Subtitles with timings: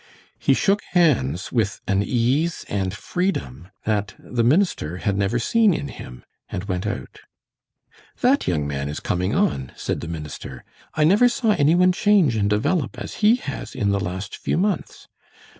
[0.39, 5.89] He shook hands with an ease and freedom that the minister had never seen in
[5.89, 7.19] him, and went out.
[8.21, 10.63] "That young man is coming on," said the minister.
[10.95, 14.57] "I never saw any one change and develop as he has in the last few
[14.57, 15.07] months.